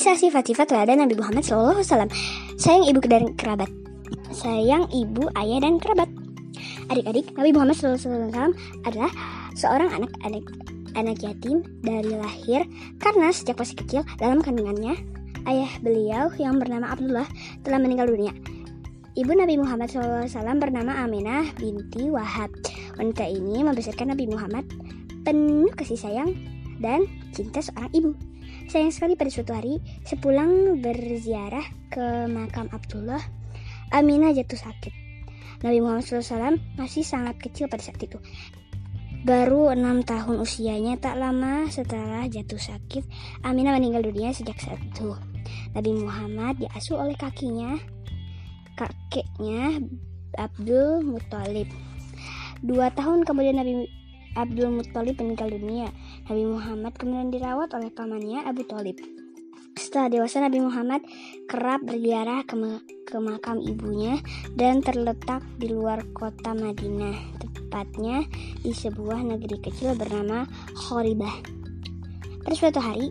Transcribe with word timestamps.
Kisah 0.00 0.16
sifat-sifat 0.16 0.72
teladan 0.72 1.04
Nabi 1.04 1.12
Muhammad 1.12 1.44
SAW. 1.44 1.84
Sayang 2.56 2.88
ibu 2.88 3.04
dan 3.04 3.36
kerabat. 3.36 3.68
Sayang 4.32 4.88
ibu, 4.96 5.28
ayah, 5.36 5.60
dan 5.60 5.76
kerabat. 5.76 6.08
Adik-adik, 6.88 7.36
Nabi 7.36 7.52
Muhammad 7.52 7.76
SAW 7.76 8.32
adalah 8.88 9.12
seorang 9.52 9.92
anak 9.92 10.08
anak 10.24 10.40
anak 10.96 11.20
yatim 11.20 11.60
dari 11.84 12.16
lahir 12.16 12.64
karena 12.96 13.28
sejak 13.28 13.60
masih 13.60 13.76
kecil 13.76 14.00
dalam 14.16 14.40
kandungannya 14.40 14.96
ayah 15.44 15.68
beliau 15.84 16.32
yang 16.40 16.56
bernama 16.56 16.96
Abdullah 16.96 17.28
telah 17.60 17.76
meninggal 17.76 18.08
dunia. 18.08 18.32
Ibu 19.20 19.36
Nabi 19.36 19.60
Muhammad 19.60 19.92
SAW 19.92 20.32
bernama 20.56 20.96
Aminah 21.04 21.44
binti 21.60 22.08
Wahab. 22.08 22.48
Wanita 22.96 23.28
ini 23.28 23.60
membesarkan 23.68 24.16
Nabi 24.16 24.32
Muhammad 24.32 24.64
penuh 25.28 25.68
kasih 25.76 26.00
sayang 26.00 26.32
dan 26.80 27.04
cinta 27.36 27.60
seorang 27.60 27.92
ibu. 27.92 28.29
Sayang 28.70 28.94
sekali 28.94 29.18
pada 29.18 29.34
suatu 29.34 29.50
hari, 29.50 29.82
sepulang 30.06 30.78
berziarah 30.78 31.66
ke 31.90 32.30
makam 32.30 32.70
Abdullah, 32.70 33.18
Aminah 33.90 34.30
jatuh 34.30 34.62
sakit. 34.62 34.94
Nabi 35.66 35.82
Muhammad 35.82 36.06
SAW 36.06 36.54
masih 36.78 37.02
sangat 37.02 37.34
kecil 37.42 37.66
pada 37.66 37.82
saat 37.82 37.98
itu. 37.98 38.22
Baru 39.26 39.74
enam 39.74 40.06
tahun 40.06 40.38
usianya, 40.38 41.02
tak 41.02 41.18
lama 41.18 41.66
setelah 41.66 42.30
jatuh 42.30 42.62
sakit, 42.62 43.02
Aminah 43.42 43.74
meninggal 43.74 44.06
dunia 44.06 44.30
sejak 44.30 44.62
saat 44.62 44.78
itu. 44.78 45.18
Nabi 45.74 45.90
Muhammad 45.90 46.62
diasuh 46.62 46.94
oleh 46.94 47.18
kakinya, 47.18 47.74
kakeknya 48.78 49.82
Abdul 50.38 51.02
Muthalib. 51.02 51.66
Dua 52.62 52.86
tahun 52.94 53.26
kemudian 53.26 53.58
Nabi 53.58 53.90
Abdul 54.38 54.78
Muthalib 54.78 55.18
meninggal 55.18 55.50
dunia. 55.50 55.90
Nabi 56.30 56.46
Muhammad 56.46 56.94
kemudian 56.94 57.34
dirawat 57.34 57.74
oleh 57.74 57.90
pamannya 57.90 58.46
Abu 58.46 58.62
Talib. 58.62 59.02
Setelah 59.74 60.06
dewasa 60.14 60.38
Nabi 60.38 60.62
Muhammad 60.62 61.02
kerap 61.50 61.82
berziarah 61.82 62.46
ke, 62.46 62.54
ke 63.02 63.18
makam 63.18 63.58
ibunya 63.58 64.14
dan 64.54 64.78
terletak 64.78 65.42
di 65.58 65.74
luar 65.74 66.06
kota 66.14 66.54
Madinah, 66.54 67.18
tepatnya 67.42 68.22
di 68.62 68.70
sebuah 68.70 69.26
negeri 69.26 69.58
kecil 69.58 69.98
bernama 69.98 70.46
Khoribah. 70.78 71.34
Pada 72.46 72.54
suatu 72.54 72.78
hari, 72.78 73.10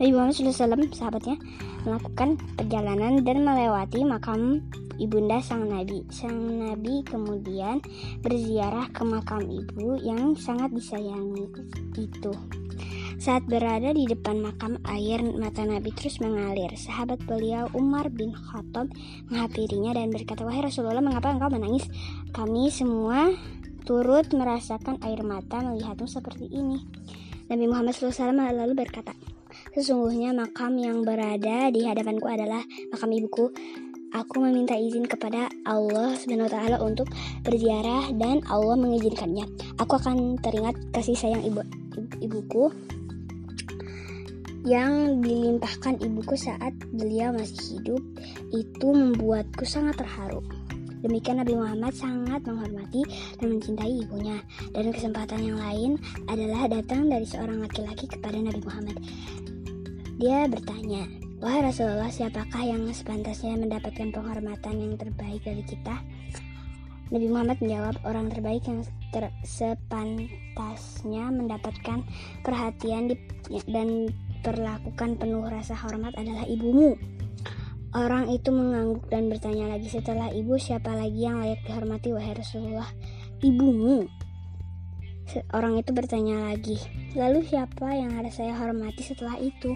Nabi 0.00 0.16
Muhammad 0.16 0.32
SAW 0.40 0.96
sahabatnya 0.96 1.36
melakukan 1.86 2.36
perjalanan 2.58 3.22
dan 3.22 3.46
melewati 3.46 4.02
makam 4.02 4.66
ibunda 4.98 5.38
sang 5.38 5.70
nabi. 5.70 6.02
Sang 6.10 6.34
nabi 6.34 7.06
kemudian 7.06 7.80
berziarah 8.20 8.90
ke 8.90 9.06
makam 9.06 9.46
ibu 9.46 9.96
yang 10.02 10.34
sangat 10.34 10.74
disayangi 10.74 11.46
itu. 11.94 12.34
Saat 13.16 13.48
berada 13.48 13.96
di 13.96 14.04
depan 14.04 14.44
makam, 14.44 14.76
air 14.92 15.24
mata 15.24 15.64
Nabi 15.64 15.88
terus 15.96 16.20
mengalir. 16.20 16.68
Sahabat 16.76 17.24
beliau 17.24 17.64
Umar 17.72 18.12
bin 18.12 18.36
Khattab 18.36 18.92
menghampirinya 19.32 19.96
dan 19.96 20.12
berkata, 20.12 20.44
"Wahai 20.44 20.68
Rasulullah, 20.68 21.00
mengapa 21.00 21.32
engkau 21.32 21.48
menangis? 21.48 21.88
Kami 22.36 22.68
semua 22.68 23.32
turut 23.88 24.28
merasakan 24.36 25.00
air 25.00 25.24
mata 25.24 25.64
melihatmu 25.64 26.04
seperti 26.04 26.44
ini." 26.52 26.84
Nabi 27.48 27.64
Muhammad 27.64 27.96
SAW 27.96 28.36
lalu 28.36 28.74
berkata, 28.76 29.16
"Sesungguhnya 29.76 30.32
makam 30.32 30.80
yang 30.80 31.04
berada 31.04 31.68
di 31.68 31.84
hadapanku 31.84 32.24
adalah 32.24 32.64
makam 32.88 33.12
ibuku 33.12 33.52
aku 34.16 34.40
meminta 34.40 34.72
izin 34.72 35.04
kepada 35.04 35.52
Allah 35.68 36.16
Subhanahu 36.16 36.48
wa 36.48 36.52
taala 36.56 36.76
untuk 36.80 37.12
berziarah 37.44 38.08
dan 38.16 38.40
Allah 38.48 38.80
mengizinkannya. 38.80 39.44
Aku 39.76 40.00
akan 40.00 40.40
teringat 40.40 40.80
kasih 40.96 41.12
sayang 41.12 41.44
ibu 41.44 41.60
ibuku 42.24 42.72
yang 44.66 45.22
dilimpahkan 45.22 46.02
ibuku 46.02 46.34
saat 46.34 46.74
beliau 46.90 47.30
masih 47.36 47.78
hidup 47.78 48.02
itu 48.50 48.88
membuatku 48.88 49.62
sangat 49.62 50.00
terharu. 50.00 50.42
Demikian 51.06 51.38
Nabi 51.38 51.54
Muhammad 51.54 51.94
sangat 51.94 52.42
menghormati 52.48 53.06
dan 53.38 53.54
mencintai 53.54 53.94
ibunya. 54.02 54.42
Dan 54.74 54.90
kesempatan 54.90 55.38
yang 55.38 55.60
lain 55.60 56.02
adalah 56.26 56.66
datang 56.66 57.06
dari 57.06 57.22
seorang 57.22 57.62
laki-laki 57.62 58.10
kepada 58.10 58.34
Nabi 58.42 58.58
Muhammad. 58.64 58.98
Dia 60.16 60.48
bertanya, 60.48 61.04
Wahai 61.44 61.60
Rasulullah, 61.68 62.08
siapakah 62.08 62.64
yang 62.64 62.88
sepantasnya 62.88 63.52
mendapatkan 63.60 64.08
penghormatan 64.08 64.80
yang 64.80 64.96
terbaik 64.96 65.44
dari 65.44 65.60
kita? 65.60 66.00
Nabi 67.12 67.28
Muhammad 67.28 67.60
menjawab, 67.60 68.00
orang 68.08 68.32
terbaik 68.32 68.64
yang 68.64 68.80
ter 69.12 69.28
sepantasnya 69.44 71.28
mendapatkan 71.28 72.00
perhatian 72.40 73.12
dan 73.68 74.08
perlakukan 74.40 75.20
penuh 75.20 75.44
rasa 75.44 75.76
hormat 75.76 76.16
adalah 76.16 76.48
ibumu. 76.48 76.96
Orang 77.92 78.32
itu 78.32 78.48
mengangguk 78.48 79.12
dan 79.12 79.28
bertanya 79.28 79.76
lagi 79.76 79.92
setelah 79.92 80.32
ibu 80.32 80.56
siapa 80.56 80.96
lagi 80.96 81.28
yang 81.28 81.44
layak 81.44 81.60
dihormati 81.68 82.16
wahai 82.16 82.32
Rasulullah? 82.32 82.88
Ibumu. 83.44 84.08
Orang 85.50 85.74
itu 85.76 85.90
bertanya 85.90 86.54
lagi, 86.54 86.78
lalu 87.18 87.42
siapa 87.42 87.92
yang 87.92 88.14
harus 88.14 88.38
saya 88.38 88.54
hormati 88.54 89.02
setelah 89.02 89.34
itu? 89.42 89.74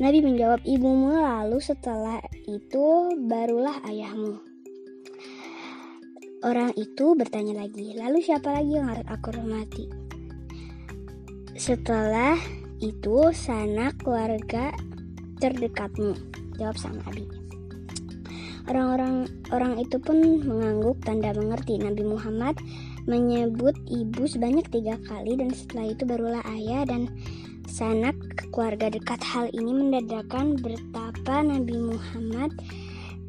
Nabi 0.00 0.24
menjawab, 0.24 0.64
ibumu 0.64 1.20
lalu 1.20 1.60
setelah 1.60 2.18
itu 2.48 3.12
barulah 3.28 3.76
ayahmu. 3.84 4.40
Orang 6.40 6.72
itu 6.80 7.12
bertanya 7.12 7.60
lagi, 7.60 7.92
lalu 7.92 8.24
siapa 8.24 8.48
lagi 8.56 8.80
yang 8.80 8.88
harus 8.88 9.04
aku 9.12 9.28
hormati? 9.36 9.84
Setelah 11.52 12.40
itu 12.80 13.28
sanak 13.36 14.00
keluarga 14.00 14.72
terdekatmu, 15.36 16.16
jawab 16.56 16.80
sang 16.80 16.96
Nabi. 17.04 17.28
Orang-orang 18.70 19.28
orang 19.50 19.82
itu 19.82 20.00
pun 20.00 20.40
mengangguk 20.40 20.96
tanda 21.04 21.34
mengerti. 21.34 21.76
Nabi 21.76 22.06
Muhammad 22.06 22.54
menyebut 23.08 23.76
ibu 23.88 24.26
sebanyak 24.26 24.66
tiga 24.68 24.96
kali 25.06 25.38
dan 25.38 25.52
setelah 25.52 25.92
itu 25.92 26.02
barulah 26.04 26.44
ayah 26.56 26.84
dan 26.84 27.08
sanak 27.68 28.16
keluarga 28.50 28.90
dekat. 28.90 29.20
Hal 29.22 29.48
ini 29.54 29.72
mendadakan 29.72 30.58
betapa 30.58 31.44
Nabi 31.44 31.76
Muhammad 31.78 32.50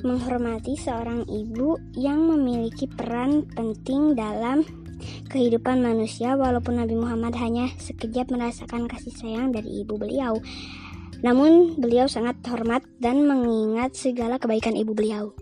menghormati 0.00 0.80
seorang 0.80 1.28
ibu 1.28 1.76
yang 1.92 2.24
memiliki 2.24 2.88
peran 2.88 3.44
penting 3.52 4.16
dalam 4.16 4.64
kehidupan 5.28 5.84
manusia. 5.84 6.34
Walaupun 6.34 6.80
Nabi 6.80 6.96
Muhammad 6.96 7.36
hanya 7.36 7.68
sekejap 7.76 8.32
merasakan 8.32 8.88
kasih 8.88 9.12
sayang 9.12 9.52
dari 9.52 9.84
ibu 9.84 10.00
beliau 10.00 10.40
namun 11.20 11.76
beliau 11.76 12.08
sangat 12.08 12.40
hormat 12.48 12.80
dan 12.96 13.28
mengingat 13.28 13.92
segala 13.92 14.40
kebaikan 14.40 14.72
ibu 14.72 14.96
beliau 14.96 15.36